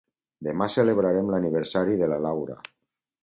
[0.45, 2.57] Demà celebrarem l'aniversari de la Laura